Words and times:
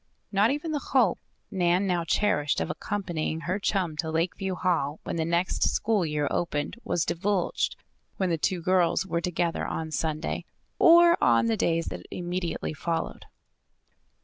Not 0.31 0.49
even 0.49 0.71
the 0.71 0.79
hope 0.79 1.19
Nan 1.51 1.85
now 1.85 2.03
cherished 2.03 2.59
of 2.59 2.71
accompanying 2.71 3.41
her 3.41 3.59
chum 3.59 3.95
to 3.97 4.09
Lakeview 4.09 4.55
Hall 4.55 4.99
when 5.03 5.15
the 5.15 5.23
next 5.25 5.61
school 5.69 6.07
year 6.07 6.27
opened 6.31 6.77
was 6.83 7.05
divulged 7.05 7.75
when 8.17 8.31
the 8.31 8.37
two 8.39 8.63
girls 8.63 9.05
were 9.05 9.21
together 9.21 9.63
on 9.63 9.91
Sunday, 9.91 10.45
or 10.79 11.23
on 11.23 11.45
the 11.45 11.55
days 11.55 11.85
that 11.89 12.07
immediately 12.11 12.73
followed. 12.73 13.25